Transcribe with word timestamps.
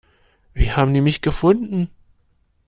Wie 0.55 0.71
haben 0.71 0.95
die 0.95 1.01
mich 1.01 1.21
gefunden? 1.21 1.91